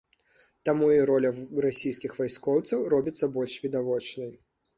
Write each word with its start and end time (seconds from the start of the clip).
Таму 0.69 0.87
і 0.93 1.03
роля 1.09 1.31
расійскіх 1.65 2.15
вайскоўцаў 2.21 2.79
робіцца 2.95 3.31
больш 3.37 3.53
відавочнай. 3.69 4.35